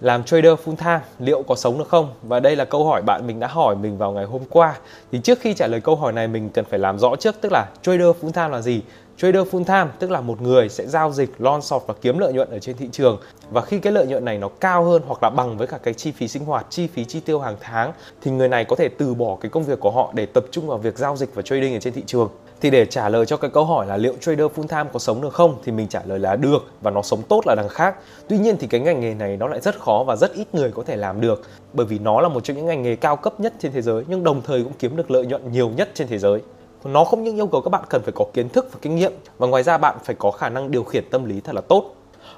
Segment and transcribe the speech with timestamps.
[0.00, 2.08] làm trader full time liệu có sống được không?
[2.22, 4.78] Và đây là câu hỏi bạn mình đã hỏi mình vào ngày hôm qua.
[5.12, 7.52] Thì trước khi trả lời câu hỏi này mình cần phải làm rõ trước tức
[7.52, 8.82] là trader full time là gì?
[9.16, 12.32] Trader full time tức là một người sẽ giao dịch lon sọt và kiếm lợi
[12.32, 13.20] nhuận ở trên thị trường
[13.50, 15.94] và khi cái lợi nhuận này nó cao hơn hoặc là bằng với cả cái
[15.94, 17.92] chi phí sinh hoạt, chi phí chi tiêu hàng tháng
[18.22, 20.66] thì người này có thể từ bỏ cái công việc của họ để tập trung
[20.66, 22.30] vào việc giao dịch và trading ở trên thị trường.
[22.60, 25.20] Thì để trả lời cho cái câu hỏi là liệu trader full time có sống
[25.20, 27.96] được không, thì mình trả lời là được và nó sống tốt là đằng khác.
[28.28, 30.70] Tuy nhiên thì cái ngành nghề này nó lại rất khó và rất ít người
[30.70, 33.40] có thể làm được, bởi vì nó là một trong những ngành nghề cao cấp
[33.40, 36.08] nhất trên thế giới nhưng đồng thời cũng kiếm được lợi nhuận nhiều nhất trên
[36.08, 36.40] thế giới.
[36.84, 39.12] Nó không những yêu cầu các bạn cần phải có kiến thức và kinh nghiệm
[39.38, 41.94] và ngoài ra bạn phải có khả năng điều khiển tâm lý thật là tốt.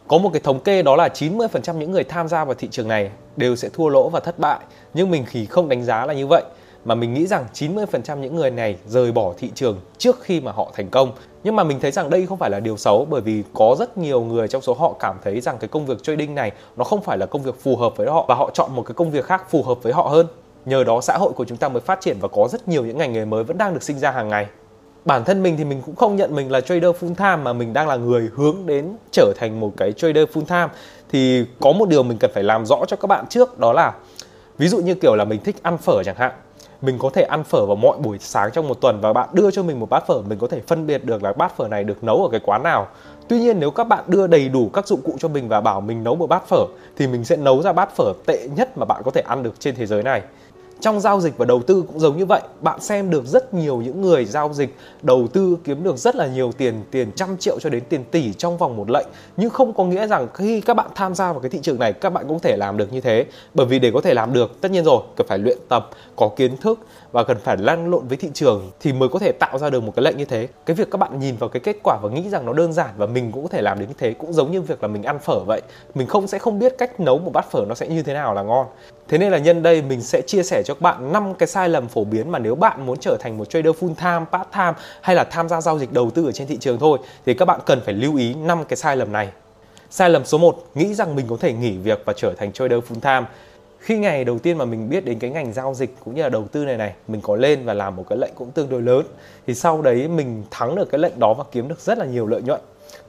[0.08, 2.88] Có một cái thống kê đó là 90% những người tham gia vào thị trường
[2.88, 4.58] này đều sẽ thua lỗ và thất bại,
[4.94, 6.42] nhưng mình thì không đánh giá là như vậy
[6.84, 10.52] mà mình nghĩ rằng 90% những người này rời bỏ thị trường trước khi mà
[10.52, 11.12] họ thành công.
[11.44, 13.98] Nhưng mà mình thấy rằng đây không phải là điều xấu, bởi vì có rất
[13.98, 17.02] nhiều người trong số họ cảm thấy rằng cái công việc trading này nó không
[17.02, 19.24] phải là công việc phù hợp với họ, và họ chọn một cái công việc
[19.24, 20.26] khác phù hợp với họ hơn.
[20.64, 22.98] Nhờ đó xã hội của chúng ta mới phát triển và có rất nhiều những
[22.98, 24.46] ngành nghề mới vẫn đang được sinh ra hàng ngày.
[25.04, 27.72] Bản thân mình thì mình cũng không nhận mình là trader full time, mà mình
[27.72, 30.68] đang là người hướng đến trở thành một cái trader full time
[31.10, 33.92] thì có một điều mình cần phải làm rõ cho các bạn trước, đó là,
[34.58, 36.32] ví dụ như kiểu là mình thích ăn phở chẳng hạn
[36.82, 39.50] mình có thể ăn phở vào mọi buổi sáng trong một tuần và bạn đưa
[39.50, 40.22] cho mình một bát phở.
[40.28, 42.62] Mình có thể phân biệt được là bát phở này được nấu ở cái quán
[42.62, 42.88] nào.
[43.28, 45.80] Tuy nhiên, nếu các bạn đưa đầy đủ các dụng cụ cho mình và bảo
[45.80, 46.66] mình nấu một bát phở,
[46.96, 49.60] thì mình sẽ nấu ra bát phở tệ nhất mà bạn có thể ăn được
[49.60, 50.22] trên thế giới này
[50.82, 52.40] trong giao dịch và đầu tư cũng giống như vậy.
[52.60, 56.26] Bạn xem được rất nhiều những người giao dịch, đầu tư kiếm được rất là
[56.26, 59.06] nhiều tiền tiền trăm triệu cho đến tiền tỷ trong vòng một lệnh.
[59.36, 61.92] Nhưng không có nghĩa rằng khi các bạn tham gia vào cái thị trường này,
[61.92, 63.24] các bạn cũng thể làm được như thế.
[63.54, 66.30] Bởi vì để có thể làm được, tất nhiên rồi, cần phải luyện tập, có
[66.36, 66.78] kiến thức
[67.12, 69.82] và cần phải lăn lộn với thị trường thì mới có thể tạo ra được
[69.82, 70.48] một cái lệnh như thế.
[70.66, 72.90] Cái việc các bạn nhìn vào cái kết quả và nghĩ rằng nó đơn giản
[72.96, 75.02] và mình cũng có thể làm đến như thế cũng giống như việc là mình
[75.02, 75.62] ăn phở vậy.
[75.94, 78.34] Mình không sẽ không biết cách nấu một bát phở nó sẽ như thế nào
[78.34, 78.66] là ngon
[79.08, 81.68] thế nên là nhân đây mình sẽ chia sẻ cho các bạn năm cái sai
[81.68, 84.72] lầm phổ biến mà nếu bạn muốn trở thành một trader full time, part time
[85.00, 87.44] hay là tham gia giao dịch đầu tư ở trên thị trường thôi, thì các
[87.44, 89.28] bạn cần phải lưu ý năm cái sai lầm này.
[89.90, 92.78] Sai lầm số 1 nghĩ rằng mình có thể nghỉ việc và trở thành trader
[92.78, 93.26] full time.
[93.78, 96.28] Khi ngày đầu tiên mà mình biết đến cái ngành giao dịch cũng như là
[96.28, 98.82] đầu tư này này, mình có lên và làm một cái lệnh cũng tương đối
[98.82, 99.02] lớn,
[99.46, 102.26] thì sau đấy mình thắng được cái lệnh đó và kiếm được rất là nhiều
[102.26, 102.60] lợi nhuận.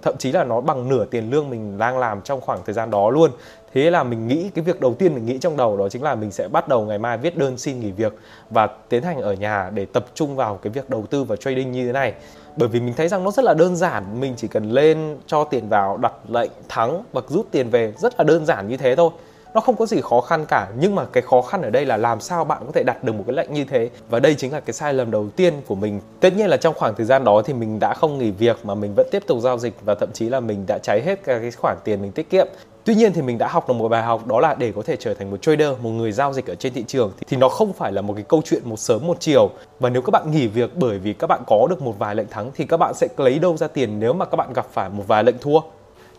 [0.01, 2.91] Thậm chí là nó bằng nửa tiền lương mình đang làm trong khoảng thời gian
[2.91, 3.31] đó luôn
[3.73, 6.15] thế là mình nghĩ, cái việc đầu tiên mình nghĩ trong đầu đó chính là
[6.15, 8.13] mình sẽ bắt đầu ngày mai viết đơn xin nghỉ việc
[8.49, 11.71] và tiến hành ở nhà để tập trung vào cái việc đầu tư và trading
[11.71, 12.13] như thế này.
[12.57, 15.43] Bởi vì mình thấy rằng nó rất là đơn giản, mình chỉ cần lên cho
[15.43, 18.95] tiền vào, đặt lệnh thắng và rút tiền về, rất là đơn giản như thế
[18.95, 19.09] thôi.
[19.53, 21.97] Nó không có gì khó khăn cả, nhưng mà cái khó khăn ở đây là
[21.97, 23.89] làm sao bạn có thể đặt được một cái lệnh như thế?
[24.09, 25.99] Và đây chính là cái sai lầm đầu tiên của mình.
[26.19, 28.75] Tất nhiên là trong khoảng thời gian đó thì mình đã không nghỉ việc mà
[28.75, 31.51] mình vẫn tiếp tục giao dịch và thậm chí là mình đã cháy hết cái
[31.51, 32.47] khoản tiền mình tiết kiệm.
[32.85, 34.95] Tuy nhiên thì mình đã học được một bài học đó là để có thể
[34.95, 37.73] trở thành một trader, một người giao dịch ở trên thị trường thì nó không
[37.73, 39.49] phải là một cái câu chuyện một sớm một chiều.
[39.79, 42.27] Và nếu các bạn nghỉ việc bởi vì các bạn có được một vài lệnh
[42.27, 44.89] thắng thì các bạn sẽ lấy đâu ra tiền nếu mà các bạn gặp phải
[44.89, 45.59] một vài lệnh thua.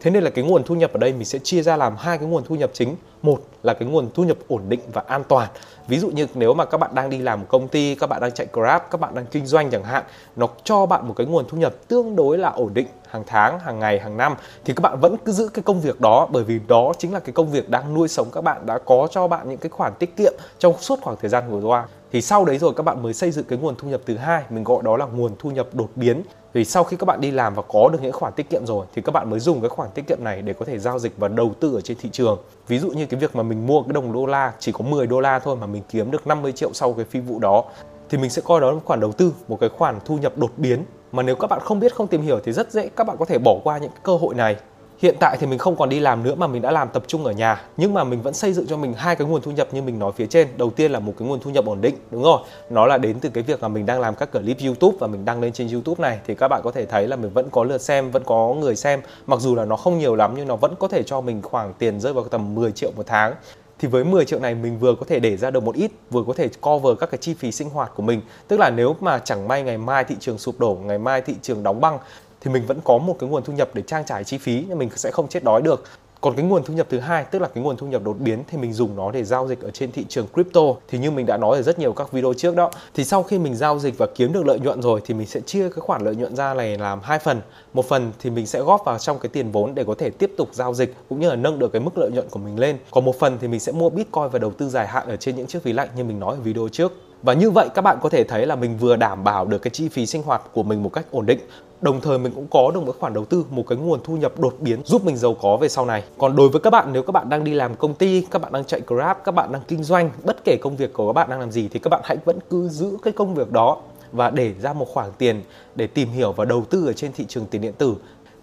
[0.05, 2.19] Thế nên là cái nguồn thu nhập ở đây mình sẽ chia ra làm hai
[2.19, 2.97] cái nguồn thu nhập chính.
[3.23, 5.49] Một là cái nguồn thu nhập ổn định và an toàn.
[5.89, 8.21] Ví dụ như nếu mà các bạn đang đi làm một công ty, các bạn
[8.21, 10.05] đang chạy Grab, các bạn đang kinh doanh chẳng hạn,
[10.37, 13.59] nó cho bạn một cái nguồn thu nhập tương đối là ổn định hàng tháng,
[13.59, 16.45] hàng ngày, hàng năm thì các bạn vẫn cứ giữ cái công việc đó bởi
[16.45, 19.29] vì đó chính là cái công việc đang nuôi sống các bạn đã có cho
[19.29, 22.45] bạn những cái khoản tiết kiệm trong suốt khoảng thời gian vừa qua thì sau
[22.45, 24.83] đấy rồi các bạn mới xây dựng cái nguồn thu nhập thứ hai, mình gọi
[24.83, 26.23] đó là nguồn thu nhập đột biến.
[26.53, 28.87] Vì sau khi các bạn đi làm và có được những khoản tiết kiệm rồi,
[28.95, 31.13] thì các bạn mới dùng cái khoản tiết kiệm này để có thể giao dịch
[31.17, 32.39] và đầu tư ở trên thị trường.
[32.69, 35.07] Ví dụ như cái việc mà mình mua cái đồng đô la, chỉ có 10
[35.07, 37.65] đô la thôi mà mình kiếm được 50 triệu sau cái phi vụ đó,
[38.09, 40.39] thì mình sẽ coi đó là một khoản đầu tư, một cái khoản thu nhập
[40.39, 40.85] đột biến.
[41.13, 43.25] Mà nếu các bạn không biết, không tìm hiểu thì rất dễ, các bạn có
[43.25, 44.57] thể bỏ qua những cơ hội này
[44.99, 47.25] hiện tại thì mình không còn đi làm nữa mà mình đã làm tập trung
[47.25, 47.63] ở nhà.
[47.77, 49.99] Nhưng mà mình vẫn xây dựng cho mình hai cái nguồn thu nhập như mình
[49.99, 50.49] nói phía trên.
[50.57, 52.41] Đầu tiên là một cái nguồn thu nhập ổn định, đúng rồi.
[52.71, 55.25] Nó là đến từ cái việc là mình đang làm các clip youtube và mình
[55.25, 56.19] đăng lên trên youtube này.
[56.27, 58.77] Thì các bạn có thể thấy là mình vẫn có lượt xem, vẫn có người
[58.77, 59.01] xem.
[59.27, 61.75] Mặc dù là nó không nhiều lắm nhưng nó vẫn có thể cho mình khoảng
[61.79, 63.35] tiền rơi vào tầm 10 triệu một tháng.
[63.79, 66.23] Thì với 10 triệu này mình vừa có thể để ra được một ít, vừa
[66.27, 68.21] có thể cover các cái chi phí sinh hoạt của mình.
[68.49, 71.35] Tức là nếu mà chẳng may ngày mai thị trường sụp đổ, ngày mai thị
[71.43, 71.99] trường đóng băng
[72.45, 74.79] thì mình vẫn có một cái nguồn thu nhập để trang trải chi phí, nhưng
[74.79, 75.85] mình sẽ không chết đói được.
[76.21, 78.43] Còn cái nguồn thu nhập thứ hai, tức là cái nguồn thu nhập đột biến,
[78.49, 80.61] thì mình dùng nó để giao dịch ở trên thị trường crypto.
[80.89, 83.39] Thì như mình đã nói ở rất nhiều các video trước đó, thì sau khi
[83.39, 86.03] mình giao dịch và kiếm được lợi nhuận rồi, thì mình sẽ chia cái khoản
[86.03, 87.41] lợi nhuận ra này làm hai phần.
[87.73, 90.33] Một phần thì mình sẽ góp vào trong cái tiền vốn để có thể tiếp
[90.37, 92.79] tục giao dịch, cũng như là nâng được cái mức lợi nhuận của mình lên.
[92.91, 95.37] Còn một phần thì mình sẽ mua bitcoin và đầu tư dài hạn ở trên
[95.37, 96.93] những chiếc ví lạnh như mình nói ở video trước
[97.25, 99.71] và như vậy các bạn có thể thấy là mình vừa đảm bảo được cái
[99.71, 101.39] chi phí sinh hoạt của mình một cách ổn định.
[101.81, 104.41] Đồng thời mình cũng có được một khoản đầu tư, một cái nguồn thu nhập
[104.41, 106.03] đột biến giúp mình giàu có về sau này.
[106.19, 108.53] Còn đối với các bạn, nếu các bạn đang đi làm công ty, các bạn
[108.53, 111.31] đang chạy grab, các bạn đang kinh doanh, bất kể công việc của các bạn
[111.31, 113.79] đang làm gì thì các bạn hãy vẫn cứ giữ cái công việc đó
[114.13, 115.43] và để ra một khoản tiền
[115.75, 117.95] để tìm hiểu và đầu tư ở trên thị trường tiền điện tử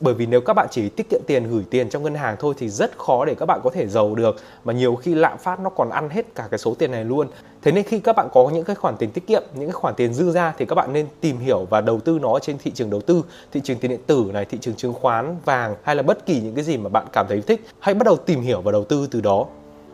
[0.01, 2.53] bởi vì nếu các bạn chỉ tiết kiệm tiền, gửi tiền trong ngân hàng thôi
[2.57, 4.35] thì rất khó để các bạn có thể giàu được.
[4.63, 7.27] Mà nhiều khi lạm phát nó còn ăn hết cả cái số tiền này luôn.
[7.61, 9.95] Thế nên khi các bạn có những cái khoản tiền tiết kiệm, những cái khoản
[9.95, 12.71] tiền dư ra thì các bạn nên tìm hiểu và đầu tư nó trên thị
[12.71, 15.95] trường đầu tư, thị trường tiền điện tử này, thị trường chứng khoán, vàng hay
[15.95, 17.65] là bất kỳ những cái gì mà bạn cảm thấy thích.
[17.79, 19.45] Hãy bắt đầu tìm hiểu và đầu tư từ đó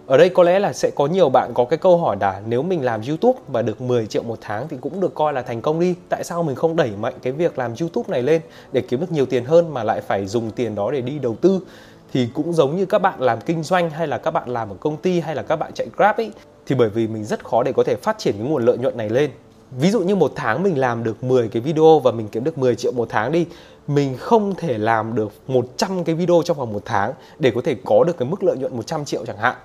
[0.07, 2.61] ở đây có lẽ là sẽ có nhiều bạn có cái câu hỏi là nếu
[2.61, 5.61] mình làm YouTube và được 10 triệu một tháng thì cũng được coi là thành
[5.61, 5.95] công đi.
[6.09, 9.11] Tại sao mình không đẩy mạnh cái việc làm YouTube này lên để kiếm được
[9.11, 11.59] nhiều tiền hơn mà lại phải dùng tiền đó để đi đầu tư?
[12.13, 14.75] Thì cũng giống như các bạn làm kinh doanh hay là các bạn làm ở
[14.79, 16.31] công ty hay là các bạn chạy Grab ấy,
[16.65, 18.97] thì bởi vì mình rất khó để có thể phát triển cái nguồn lợi nhuận
[18.97, 19.31] này lên.
[19.71, 22.57] Ví dụ như một tháng mình làm được 10 cái video và mình kiếm được
[22.57, 23.45] 10 triệu một tháng đi,
[23.87, 27.75] mình không thể làm được 100 cái video trong vòng một tháng để có thể
[27.85, 29.55] có được cái mức lợi nhuận 100 triệu chẳng hạn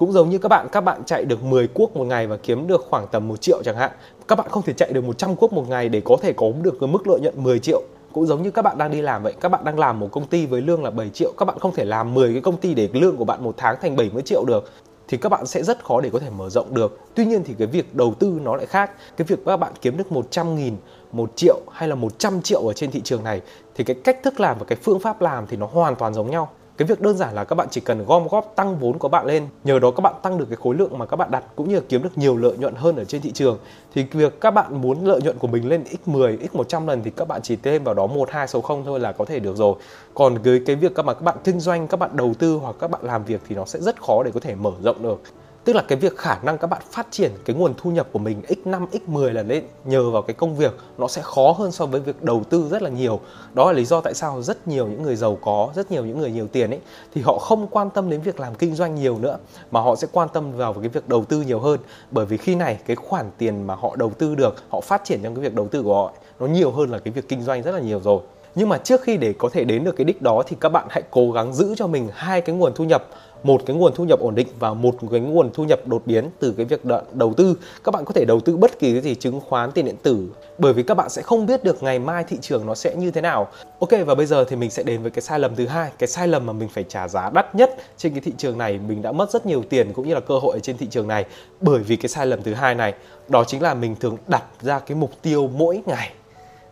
[0.00, 2.66] cũng giống như các bạn các bạn chạy được 10 cuốc một ngày và kiếm
[2.66, 3.90] được khoảng tầm 1 triệu chẳng hạn.
[4.28, 6.76] Các bạn không thể chạy được 100 cuốc một ngày để có thể có được
[6.80, 7.82] cái mức lợi nhuận 10 triệu.
[8.12, 10.26] Cũng giống như các bạn đang đi làm vậy, các bạn đang làm một công
[10.26, 12.74] ty với lương là 7 triệu, các bạn không thể làm 10 cái công ty
[12.74, 14.72] để lương của bạn một tháng thành 70 triệu được,
[15.08, 16.98] thì các bạn sẽ rất khó để có thể mở rộng được.
[17.14, 18.90] Tuy nhiên thì cái việc đầu tư nó lại khác.
[19.16, 20.76] Cái việc các bạn kiếm được 100 nghìn
[21.12, 23.40] 1 triệu hay là 100 triệu ở trên thị trường này,
[23.74, 26.30] thì cái cách thức làm và cái phương pháp làm thì nó hoàn toàn giống
[26.30, 26.50] nhau
[26.80, 29.26] cái việc đơn giản là các bạn chỉ cần gom góp tăng vốn của bạn
[29.26, 31.68] lên, nhờ đó các bạn tăng được cái khối lượng mà các bạn đặt cũng
[31.68, 33.58] như kiếm được nhiều lợi nhuận hơn ở trên thị trường.
[33.94, 37.28] Thì việc các bạn muốn lợi nhuận của mình lên x10 x100 lần thì các
[37.28, 39.74] bạn chỉ thêm vào đó một, hai, số không thôi là có thể được rồi.
[40.14, 42.76] Còn với cái việc các bạn các bạn kinh doanh, các bạn đầu tư hoặc
[42.80, 45.22] các bạn làm việc thì nó sẽ rất khó để có thể mở rộng được
[45.64, 48.18] tức là cái việc khả năng các bạn phát triển cái nguồn thu nhập của
[48.18, 51.86] mình x5 x10 là lên nhờ vào cái công việc nó sẽ khó hơn so
[51.86, 53.20] với việc đầu tư rất là nhiều.
[53.54, 56.18] Đó là lý do tại sao rất nhiều những người giàu có, rất nhiều những
[56.18, 56.80] người nhiều tiền ấy,
[57.14, 59.38] thì họ không quan tâm đến việc làm kinh doanh nhiều nữa,
[59.70, 61.80] mà họ sẽ quan tâm vào cái việc đầu tư nhiều hơn.
[62.10, 65.20] Bởi vì khi này cái khoản tiền mà họ đầu tư được, họ phát triển
[65.22, 67.62] trong cái việc đầu tư của họ, nó nhiều hơn là cái việc kinh doanh
[67.62, 68.20] rất là nhiều rồi
[68.54, 70.86] nhưng mà trước khi để có thể đến được cái đích đó thì các bạn
[70.90, 73.04] hãy cố gắng giữ cho mình hai cái nguồn thu nhập.
[73.42, 76.30] Một cái nguồn thu nhập ổn định và một cái nguồn thu nhập đột biến
[76.38, 76.80] từ cái việc
[77.12, 77.56] đầu tư.
[77.84, 80.28] Các bạn có thể đầu tư bất kỳ cái gì, chứng khoán, tiền điện tử.
[80.58, 83.10] Bởi vì các bạn sẽ không biết được ngày mai thị trường nó sẽ như
[83.10, 83.48] thế nào.
[83.78, 85.90] Ok, và bây giờ thì mình sẽ đến với cái sai lầm thứ hai.
[85.98, 88.78] Cái sai lầm mà mình phải trả giá đắt nhất trên cái thị trường này.
[88.88, 91.24] Mình đã mất rất nhiều tiền cũng như là cơ hội trên thị trường này
[91.60, 92.94] bởi vì cái sai lầm thứ hai này.
[93.28, 96.12] Đó chính là mình thường đặt ra cái mục tiêu mỗi ngày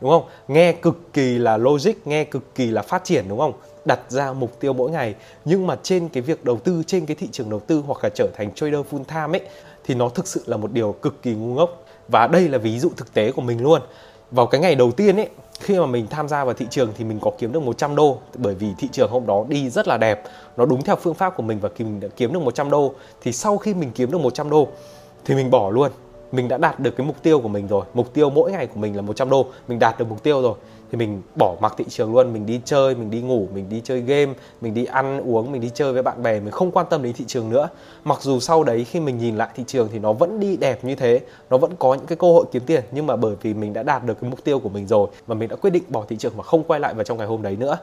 [0.00, 0.25] đúng không?
[0.49, 3.53] Nghe cực kỳ là logic, nghe cực kỳ là phát triển, đúng không?
[3.85, 5.15] Đặt ra mục tiêu mỗi ngày.
[5.45, 8.11] Nhưng mà trên cái việc đầu tư, trên cái thị trường đầu tư hoặc là
[8.15, 9.49] trở thành trader full time ấy,
[9.85, 11.85] thì nó thực sự là một điều cực kỳ ngu ngốc.
[12.09, 13.81] Và đây là ví dụ thực tế của mình luôn.
[14.31, 15.29] Vào cái ngày đầu tiên ấy,
[15.61, 18.19] khi mà mình tham gia vào thị trường thì mình có kiếm được 100 đô.
[18.35, 20.23] Bởi vì thị trường hôm đó đi rất là đẹp.
[20.56, 22.95] Nó đúng theo phương pháp của mình và mình đã kiếm được 100 đô.
[23.23, 24.69] Thì sau khi mình kiếm được 100 đô,
[25.25, 25.91] thì mình bỏ luôn
[26.33, 27.85] mình đã đạt được cái mục tiêu của mình rồi.
[27.95, 29.47] Mục tiêu mỗi ngày của mình là 100 đô.
[29.69, 30.55] Mình đạt được mục tiêu rồi.
[30.91, 32.33] Thì mình bỏ mặc thị trường luôn.
[32.33, 35.61] Mình đi chơi, mình đi ngủ, mình đi chơi game, mình đi ăn uống, mình
[35.61, 36.41] đi chơi với bạn bè.
[36.41, 37.69] Mình không quan tâm đến thị trường nữa.
[38.05, 40.85] Mặc dù sau đấy khi mình nhìn lại thị trường thì nó vẫn đi đẹp
[40.85, 41.21] như thế.
[41.51, 42.85] Nó vẫn có những cái cơ hội kiếm tiền.
[42.91, 45.35] Nhưng mà bởi vì mình đã đạt được cái mục tiêu của mình rồi và
[45.35, 47.43] mình đã quyết định bỏ thị trường và không quay lại vào trong ngày hôm
[47.43, 47.79] đấy nữa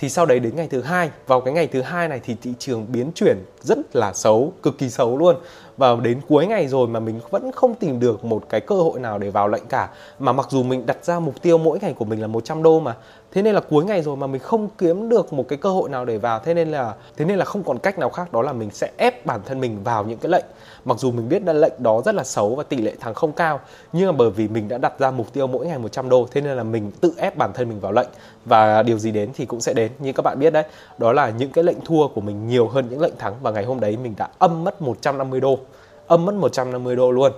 [0.00, 2.52] thì sau đấy đến ngày thứ hai, vào cái ngày thứ hai này thì thị
[2.58, 5.36] trường biến chuyển rất là xấu, cực kỳ xấu luôn.
[5.76, 9.00] Và đến cuối ngày rồi mà mình vẫn không tìm được một cái cơ hội
[9.00, 9.88] nào để vào lệnh cả.
[10.18, 12.80] Mà mặc dù mình đặt ra mục tiêu mỗi ngày của mình là 100 đô
[12.80, 12.96] mà
[13.32, 15.88] thế nên là cuối ngày rồi mà mình không kiếm được một cái cơ hội
[15.88, 16.40] nào để vào.
[16.44, 18.90] Thế nên là, thế nên là không còn cách nào khác, đó là mình sẽ
[18.96, 20.44] ép bản thân mình vào những cái lệnh.
[20.84, 23.32] Mặc dù mình biết là lệnh đó rất là xấu và tỷ lệ thắng không
[23.32, 23.60] cao,
[23.92, 26.40] nhưng mà bởi vì mình đã đặt ra mục tiêu mỗi ngày 100 đô, thế
[26.40, 28.08] nên là mình tự ép bản thân mình vào lệnh.
[28.44, 30.64] Và điều gì đến thì cũng sẽ đến, như các bạn biết đấy.
[30.98, 33.34] Đó là những cái lệnh thua của mình nhiều hơn những lệnh thắng.
[33.42, 35.58] Và ngày hôm đấy mình đã âm mất 150 đô,
[36.06, 37.32] âm mất 150 đô luôn.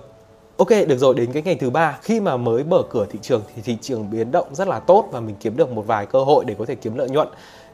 [0.57, 3.41] Ok, được rồi, đến cái ngày thứ ba khi mà mới mở cửa thị trường
[3.55, 6.19] thì thị trường biến động rất là tốt và mình kiếm được một vài cơ
[6.23, 7.27] hội để có thể kiếm lợi nhuận.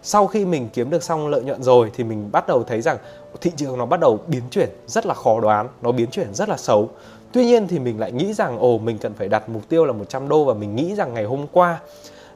[0.03, 2.98] Sau khi mình kiếm được xong lợi nhuận rồi thì mình bắt đầu thấy rằng
[3.41, 6.50] thị trường nó bắt đầu biến chuyển rất là khó đoán, nó biến chuyển rất
[6.50, 6.89] là xấu.
[7.31, 9.93] Tuy nhiên thì mình lại nghĩ rằng ồ mình cần phải đặt mục tiêu là
[9.93, 11.79] 100 đô và mình nghĩ rằng ngày hôm qua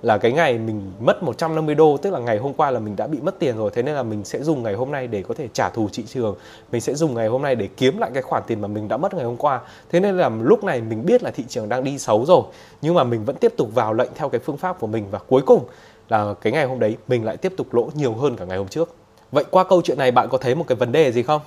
[0.03, 3.07] là cái ngày mình mất 150 đô, tức là ngày hôm qua là mình đã
[3.07, 5.33] bị mất tiền rồi, thế nên là mình sẽ dùng ngày hôm nay để có
[5.33, 6.36] thể trả thù thị trường.
[6.72, 8.98] Mình sẽ dùng ngày hôm nay để kiếm lại cái khoản tiền mà mình đã
[8.98, 9.62] mất ngày hôm qua.
[9.91, 12.43] Thế nên là lúc này mình biết là thị trường đang đi xấu rồi,
[12.81, 15.05] nhưng mà mình vẫn tiếp tục vào lệnh theo cái phương pháp của mình.
[15.12, 15.65] Và cuối cùng
[16.10, 18.67] là cái ngày hôm đấy mình lại tiếp tục lỗ nhiều hơn cả ngày hôm
[18.67, 18.95] trước.
[19.31, 21.41] Vậy qua câu chuyện này bạn có thấy một cái vấn đề gì không?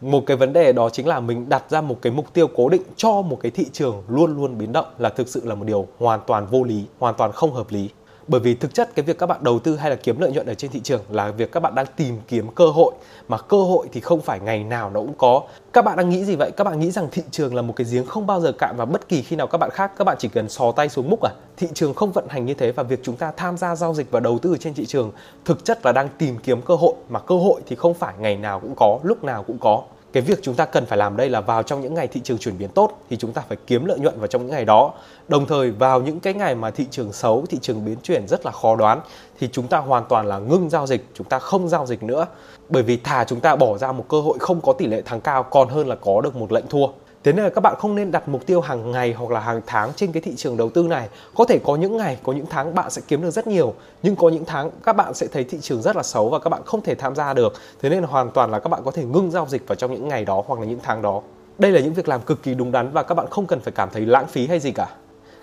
[0.00, 2.68] Một cái vấn đề đó chính là mình đặt ra một cái mục tiêu cố
[2.68, 5.64] định cho một cái thị trường luôn luôn biến động là thực sự là một
[5.64, 7.90] điều hoàn toàn vô lý, hoàn toàn không hợp lý.
[8.28, 10.46] Bởi vì thực chất cái việc các bạn đầu tư hay là kiếm lợi nhuận
[10.46, 12.92] ở trên thị trường là việc các bạn đang tìm kiếm cơ hội,
[13.28, 15.42] mà cơ hội thì không phải ngày nào nó cũng có.
[15.72, 16.50] Các bạn đang nghĩ gì vậy?
[16.56, 18.84] Các bạn nghĩ rằng thị trường là một cái giếng không bao giờ cạn và
[18.84, 21.22] bất kỳ khi nào các bạn khác, các bạn chỉ cần sò tay xuống múc
[21.22, 21.30] à?
[21.56, 24.10] Thị trường không vận hành như thế và việc chúng ta tham gia giao dịch
[24.10, 25.12] và đầu tư ở trên thị trường
[25.44, 28.36] thực chất là đang tìm kiếm cơ hội, mà cơ hội thì không phải ngày
[28.36, 31.28] nào cũng có, lúc nào cũng có cái việc chúng ta cần phải làm đây
[31.28, 33.84] là vào trong những ngày thị trường chuyển biến tốt thì chúng ta phải kiếm
[33.84, 34.92] lợi nhuận vào trong những ngày đó.
[35.28, 38.46] Đồng thời, vào những cái ngày mà thị trường xấu, thị trường biến chuyển rất
[38.46, 39.00] là khó đoán
[39.40, 42.26] thì chúng ta hoàn toàn là ngưng giao dịch, chúng ta không giao dịch nữa.
[42.68, 45.20] Bởi vì thà chúng ta bỏ ra một cơ hội không có tỷ lệ thắng
[45.20, 46.86] cao, còn hơn là có được một lệnh thua.
[47.24, 49.60] Thế nên là các bạn không nên đặt mục tiêu hàng ngày hoặc là hàng
[49.66, 51.08] tháng trên cái thị trường đầu tư này.
[51.34, 54.16] Có thể có những ngày, có những tháng bạn sẽ kiếm được rất nhiều, nhưng
[54.16, 56.62] có những tháng các bạn sẽ thấy thị trường rất là xấu và các bạn
[56.64, 57.52] không thể tham gia được.
[57.82, 59.92] Thế nên là hoàn toàn là các bạn có thể ngưng giao dịch vào trong
[59.92, 61.22] những ngày đó hoặc là những tháng đó.
[61.58, 63.72] Đây là những việc làm cực kỳ đúng đắn và các bạn không cần phải
[63.72, 64.88] cảm thấy lãng phí hay gì cả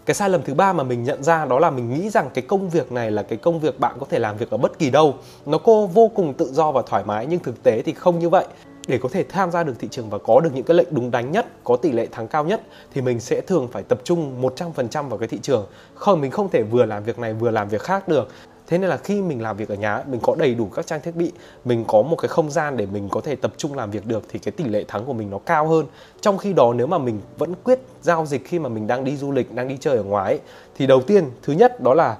[0.08, 2.42] cái sai lầm thứ ba mà mình nhận ra đó là mình nghĩ rằng cái
[2.48, 4.90] công việc này là cái công việc bạn có thể làm việc ở bất kỳ
[4.90, 5.16] đâu
[5.46, 8.30] nó cô vô cùng tự do và thoải mái nhưng thực tế thì không như
[8.30, 8.46] vậy
[8.88, 11.12] để có thể tham gia được thị trường và có được những cái lệnh đúng
[11.12, 12.62] đắn nhất, có tỷ lệ thắng cao nhất
[12.94, 15.66] thì mình sẽ thường phải tập trung 100% vào cái thị trường.
[15.96, 18.30] Không mình không thể vừa làm việc này vừa làm việc khác được.
[18.68, 21.02] Thế nên là khi mình làm việc ở nhà mình có đầy đủ các trang
[21.02, 21.32] thiết bị,
[21.66, 24.24] mình có một cái không gian để mình có thể tập trung làm việc được
[24.30, 25.86] thì cái tỷ lệ thắng của mình nó cao hơn.
[26.22, 29.18] Trong khi đó nếu mà mình vẫn quyết giao dịch khi mà mình đang đi
[29.18, 30.40] du lịch, đang đi chơi ở ngoài ấy,
[30.78, 32.18] thì đầu tiên thứ nhất đó là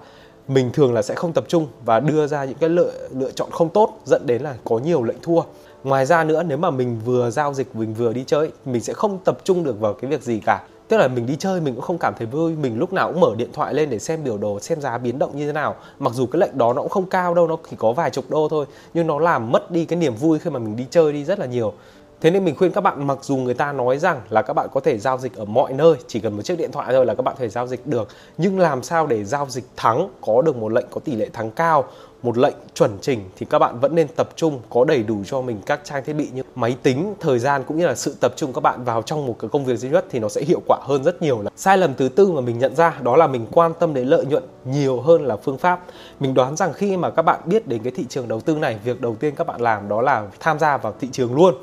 [0.48, 3.52] mình thường là sẽ không tập trung và đưa ra những cái lựa lựa chọn
[3.52, 5.42] không tốt dẫn đến là có nhiều lệnh thua
[5.88, 8.94] ngoài ra nữa nếu mà mình vừa giao dịch mình vừa đi chơi mình sẽ
[8.94, 10.64] không tập trung được vào cái việc gì cả.
[10.88, 12.56] Tức là mình đi chơi mình cũng không cảm thấy vui.
[12.56, 15.20] Mình lúc nào cũng mở điện thoại lên để xem biểu đồ xem giá biến
[15.20, 15.76] động như thế nào.
[16.00, 18.26] Mặc dù cái lệnh đó nó cũng không cao đâu nó chỉ có vài chục
[18.30, 21.14] đô thôi nhưng nó làm mất đi cái niềm vui khi mà mình đi chơi
[21.14, 21.74] đi rất là nhiều.
[22.22, 24.68] Thế nên mình khuyên các bạn mặc dù người ta nói rằng là các bạn
[24.74, 27.16] có thể giao dịch ở mọi nơi, chỉ cần một chiếc điện thoại thôi là
[27.16, 30.42] các bạn có thể giao dịch được, nhưng làm sao để giao dịch thắng có
[30.42, 31.86] được một lệnh có tỷ lệ thắng cao,
[32.24, 35.42] một lệnh chuẩn chỉnh thì các bạn vẫn nên tập trung có đầy đủ cho
[35.42, 38.34] mình các trang thiết bị như máy tính, thời gian cũng như là sự tập
[38.36, 40.62] trung các bạn vào trong một cái công việc duy nhất thì nó sẽ hiệu
[40.68, 41.42] quả hơn rất nhiều.
[41.42, 44.08] là Sai lầm thứ tư mà mình nhận ra đó là mình quan tâm đến
[44.08, 45.84] lợi nhuận nhiều hơn là phương pháp.
[46.20, 48.80] Mình đoán rằng khi mà các bạn biết đến cái thị trường đầu tư này,
[48.84, 51.56] việc đầu tiên các bạn làm đó là tham gia vào thị trường luôn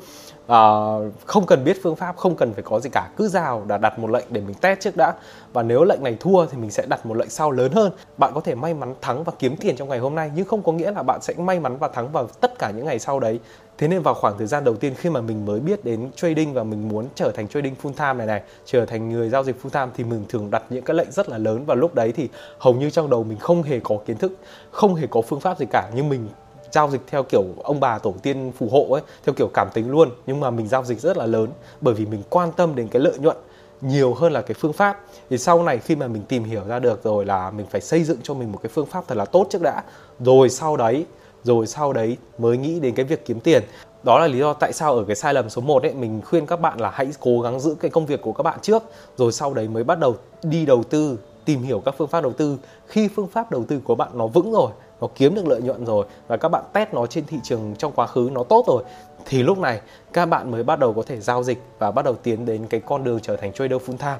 [0.45, 3.09] uh, không cần biết phương pháp không cần phải có gì cả.
[3.17, 5.13] Cứ rào đã đặt một lệnh để mình test trước đã.
[5.53, 7.91] Và nếu lệnh này thua thì mình sẽ đặt một lệnh sau lớn hơn.
[8.17, 10.63] Bạn có thể may mắn thắng và kiếm tiền trong ngày hôm nay nhưng không
[10.63, 13.19] có nghĩa là bạn sẽ may mắn và thắng vào tất cả những ngày sau
[13.19, 13.39] đấy.
[13.77, 16.53] Thế nên vào khoảng thời gian đầu tiên khi mà mình mới biết đến trading
[16.53, 19.55] và mình muốn trở thành trading full time này này trở thành người giao dịch
[19.63, 21.65] full time thì mình thường đặt những cái lệnh rất là lớn.
[21.65, 24.31] Và lúc đấy thì hầu như trong đầu mình không hề có kiến thức
[24.71, 25.91] không hề có phương pháp gì cả.
[25.95, 26.27] Nhưng mình
[26.75, 29.91] giao dịch theo kiểu ông bà tổ tiên phù hộ ấy, theo kiểu cảm tính
[29.91, 30.09] luôn.
[30.27, 31.49] Nhưng mà mình giao dịch rất là lớn,
[31.81, 33.37] bởi vì mình quan tâm đến cái lợi nhuận
[33.81, 35.01] nhiều hơn là cái phương pháp.
[35.29, 38.03] Thì sau này khi mà mình tìm hiểu ra được rồi là mình phải xây
[38.03, 39.83] dựng cho mình một cái phương pháp thật là tốt trước đã.
[40.19, 41.05] Rồi sau đấy,
[41.43, 43.63] rồi sau đấy mới nghĩ đến cái việc kiếm tiền.
[44.03, 46.45] Đó là lý do tại sao ở cái sai lầm số 1 ấy, mình khuyên
[46.45, 48.83] các bạn là hãy cố gắng giữ cái công việc của các bạn trước,
[49.17, 52.33] rồi sau đấy mới bắt đầu đi đầu tư tìm hiểu các phương pháp đầu
[52.33, 52.57] tư.
[52.87, 54.71] Khi phương pháp đầu tư của bạn nó vững rồi,
[55.01, 57.91] nó kiếm được lợi nhuận rồi và các bạn test nó trên thị trường trong
[57.95, 58.83] quá khứ nó tốt rồi,
[59.25, 59.81] thì lúc này
[60.13, 62.81] các bạn mới bắt đầu có thể giao dịch và bắt đầu tiến đến cái
[62.85, 64.19] con đường trở thành trader full time.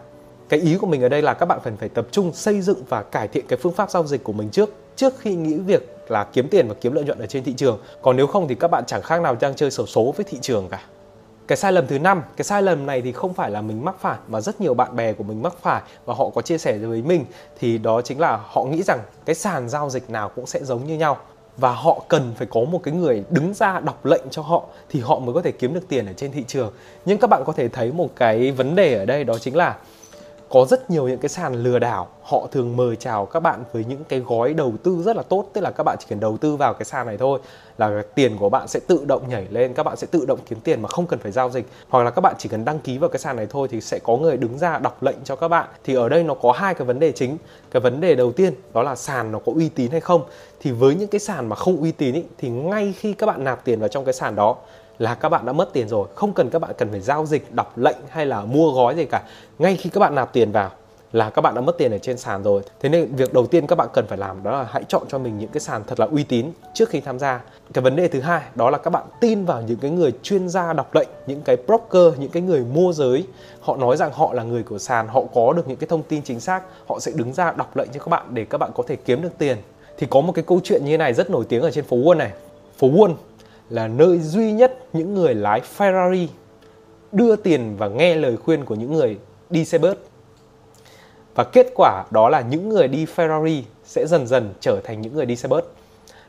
[0.49, 2.83] Cái ý của mình ở đây là các bạn cần phải tập trung xây dựng
[2.89, 5.95] và cải thiện cái phương pháp giao dịch của mình trước trước khi nghĩ việc
[6.07, 7.79] là kiếm tiền và kiếm lợi nhuận ở trên thị trường.
[8.01, 10.37] Còn nếu không thì các bạn chẳng khác nào đang chơi sổ số với thị
[10.41, 10.81] trường cả
[11.47, 13.95] cái sai lầm thứ năm, cái sai lầm này thì không phải là mình mắc
[13.99, 16.77] phải, mà rất nhiều bạn bè của mình mắc phải và họ có chia sẻ
[16.77, 17.25] với mình,
[17.59, 20.87] thì đó chính là họ nghĩ rằng cái sàn giao dịch nào cũng sẽ giống
[20.87, 21.17] như nhau.
[21.57, 24.99] Và họ cần phải có một cái người đứng ra đọc lệnh cho họ thì
[24.99, 26.71] họ mới có thể kiếm được tiền ở trên thị trường.
[27.05, 29.75] Nhưng các bạn có thể thấy một cái vấn đề ở đây, đó chính là
[30.49, 32.07] có rất nhiều những cái sàn lừa đảo.
[32.21, 35.45] Họ thường mời chào các bạn với những cái gói đầu tư rất là tốt.
[35.53, 37.39] Tức là các bạn chỉ cần đầu tư vào cái sàn này thôi
[37.77, 40.59] là tiền của bạn sẽ tự động nhảy lên các bạn sẽ tự động kiếm
[40.59, 41.65] tiền mà không cần phải giao dịch.
[41.89, 43.99] Hoặc là các bạn chỉ cần đăng ký vào cái sàn này thôi thì sẽ
[43.99, 45.67] có người đứng ra đọc lệnh cho các bạn.
[45.83, 47.37] Thì ở đây nó có hai cái vấn đề chính.
[47.71, 50.21] Cái vấn đề đầu tiên đó là sàn nó có uy tín hay không.
[50.59, 53.43] Thì với những cái sàn mà không uy tín ý, thì ngay khi các bạn
[53.43, 54.55] nạp tiền vào trong cái sàn đó
[54.97, 56.07] là các bạn đã mất tiền rồi.
[56.15, 59.05] Không cần các bạn cần phải giao dịch, đọc lệnh hay là mua gói gì
[59.05, 59.23] cả.
[59.59, 60.69] Ngay khi các bạn nạp tiền vào
[61.11, 62.61] là các bạn đã mất tiền ở trên sàn rồi.
[62.79, 65.17] Thế nên việc đầu tiên các bạn cần phải làm đó là hãy chọn cho
[65.17, 67.41] mình những cái sàn thật là uy tín trước khi tham gia.
[67.73, 70.49] Cái vấn đề thứ hai, đó là các bạn tin vào những cái người chuyên
[70.49, 73.27] gia đọc lệnh, những cái broker, những cái người mua giới.
[73.61, 76.21] Họ nói rằng họ là người của sàn, họ có được những cái thông tin
[76.23, 78.83] chính xác, họ sẽ đứng ra đọc lệnh cho các bạn để các bạn có
[78.87, 79.57] thể kiếm được tiền.
[79.97, 82.17] Thì có một cái câu chuyện như này rất nổi tiếng ở trên phố Wall
[82.17, 82.31] này.
[82.77, 83.13] Phố Wall
[83.69, 86.27] là nơi duy nhất những người lái Ferrari
[87.11, 89.17] đưa tiền và nghe lời khuyên của những người
[89.49, 89.97] đi xe bớt
[91.35, 95.13] Và kết quả đó là những người đi Ferrari sẽ dần dần trở thành những
[95.15, 95.65] người đi xe bớt.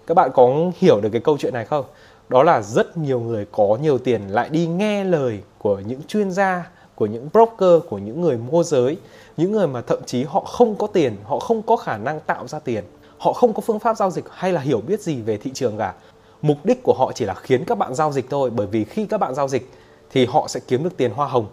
[0.07, 1.85] Các bạn có hiểu được cái câu chuyện này không?
[2.29, 6.31] Đó là rất nhiều người có nhiều tiền lại đi nghe lời của những chuyên
[6.31, 8.97] gia, của những broker, của những người môi giới,
[9.37, 12.47] những người mà thậm chí họ không có tiền, họ không có khả năng tạo
[12.47, 12.85] ra tiền,
[13.19, 15.79] họ không có phương pháp giao dịch hay là hiểu biết gì về thị trường
[15.79, 15.95] cả.
[16.43, 19.07] Mục đích của họ chỉ là khiến các bạn giao dịch thôi, bởi vì khi
[19.07, 19.71] các bạn giao dịch
[20.11, 21.47] thì họ sẽ kiếm được tiền hoa hồng.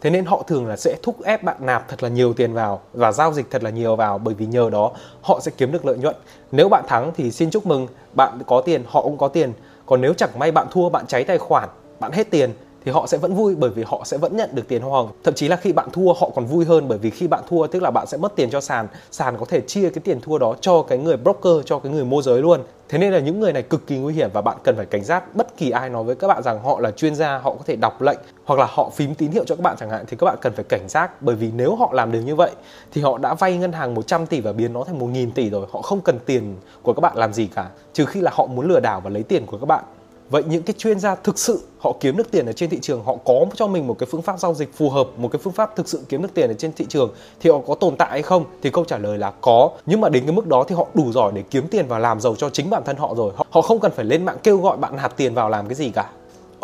[0.00, 2.80] Thế nên họ thường là sẽ thúc ép bạn nạp thật là nhiều tiền vào
[2.92, 4.90] và giao dịch thật là nhiều vào, bởi vì nhờ đó
[5.22, 6.16] họ sẽ kiếm được lợi nhuận.
[6.52, 9.52] Nếu bạn thắng thì xin chúc mừng, bạn có tiền, họ cũng có tiền.
[9.86, 11.68] Còn nếu chẳng may bạn thua, bạn cháy tài khoản,
[12.00, 12.50] bạn hết tiền
[12.84, 15.10] thì họ sẽ vẫn vui bởi vì họ sẽ vẫn nhận được tiền hoa hồng.
[15.24, 17.66] Thậm chí là khi bạn thua, họ còn vui hơn bởi vì khi bạn thua,
[17.66, 18.86] tức là bạn sẽ mất tiền cho sàn.
[19.10, 22.04] Sàn có thể chia cái tiền thua đó cho cái người broker, cho cái người
[22.04, 22.60] môi giới luôn.
[22.88, 25.04] Thế nên là những người này cực kỳ nguy hiểm và bạn cần phải cảnh
[25.04, 27.62] giác bất kỳ ai nói với các bạn rằng họ là chuyên gia, họ có
[27.66, 30.16] thể đọc lệnh hoặc là họ phím tín hiệu cho các bạn chẳng hạn, thì
[30.16, 31.22] các bạn cần phải cảnh giác.
[31.22, 32.50] Bởi vì nếu họ làm được như vậy,
[32.92, 35.66] thì họ đã vay ngân hàng 100 tỷ và biến nó thành 1.000 tỷ rồi.
[35.72, 38.68] Họ không cần tiền của các bạn làm gì cả, trừ khi là họ muốn
[38.68, 39.84] lừa đảo và lấy tiền của các bạn
[40.30, 43.04] vậy những cái chuyên gia thực sự họ kiếm được tiền ở trên thị trường,
[43.04, 45.52] họ có cho mình một cái phương pháp giao dịch phù hợp, một cái phương
[45.52, 48.10] pháp thực sự kiếm được tiền ở trên thị trường thì họ có tồn tại
[48.10, 48.44] hay không?
[48.62, 49.70] Thì câu trả lời là có.
[49.86, 52.20] Nhưng mà đến cái mức đó thì họ đủ giỏi để kiếm tiền và làm
[52.20, 53.32] giàu cho chính bản thân họ rồi.
[53.50, 55.90] Họ không cần phải lên mạng kêu gọi bạn nạp tiền vào làm cái gì
[55.94, 56.10] cả.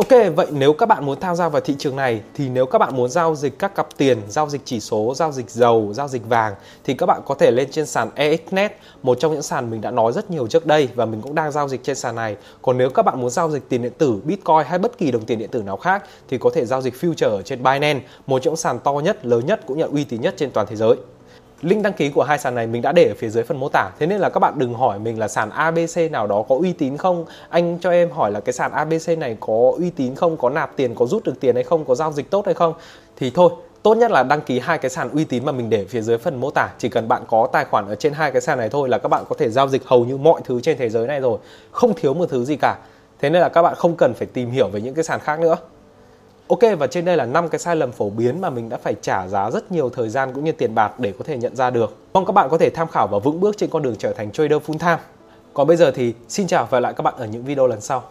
[0.01, 2.79] Ok, vậy nếu các bạn muốn tham gia vào thị trường này thì nếu các
[2.79, 6.09] bạn muốn giao dịch các cặp tiền, giao dịch chỉ số, giao dịch dầu, giao
[6.09, 6.55] dịch vàng
[6.85, 9.91] thì các bạn có thể lên trên sàn EXNet, một trong những sàn mình đã
[9.91, 12.37] nói rất nhiều trước đây và mình cũng đang giao dịch trên sàn này.
[12.63, 15.25] Còn nếu các bạn muốn giao dịch tiền điện tử, Bitcoin hay bất kỳ đồng
[15.25, 18.39] tiền điện tử nào khác thì có thể giao dịch future ở trên Binance, một
[18.39, 20.77] trong những sàn to nhất, lớn nhất cũng như uy tín nhất trên toàn thế
[20.77, 20.97] giới.
[21.63, 23.69] Link đăng ký của hai sàn này mình đã để ở phía dưới phần mô
[23.69, 23.91] tả.
[23.99, 26.73] Thế nên là các bạn đừng hỏi mình là sàn ABC nào đó có uy
[26.73, 27.25] tín không.
[27.49, 30.77] Anh cho em hỏi là cái sàn ABC này có uy tín không, có nạp
[30.77, 32.75] tiền, có rút được tiền hay không, có giao dịch tốt hay không.
[33.17, 33.51] Thì thôi,
[33.83, 36.19] tốt nhất là đăng ký hai cái sàn uy tín mà mình để phía dưới
[36.19, 38.69] phần mô tả chỉ cần bạn có tài khoản ở trên hai cái sàn này
[38.69, 41.07] thôi là các bạn có thể giao dịch hầu như mọi thứ trên thế giới
[41.07, 41.39] này rồi
[41.71, 42.79] không thiếu một thứ gì cả
[43.19, 45.41] thế nên là các bạn không cần phải tìm hiểu về những cái sàn khác
[45.41, 45.57] nữa
[46.51, 48.95] Ok, và trên đây là năm cái sai lầm phổ biến mà mình đã phải
[49.03, 51.71] trả giá rất nhiều thời gian cũng như tiền bạc để có thể nhận ra
[51.71, 51.97] được.
[52.13, 54.33] Mong các bạn có thể tham khảo và vững bước trên con đường trở thành
[54.33, 54.99] trader full time.
[55.55, 57.81] Còn bây giờ thì xin chào và hẹn lại các bạn ở những video lần
[57.81, 58.03] sau.